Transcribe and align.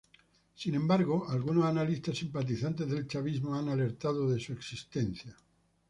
Sin 0.55 0.73
embargo, 0.73 1.29
algunos 1.29 1.65
analistas 1.65 2.17
simpatizantes 2.17 2.89
del 2.89 3.05
chavismo 3.05 3.53
han 3.53 3.69
alertado 3.69 4.27
de 4.31 4.39
su 4.39 4.51
existencia. 4.51 5.35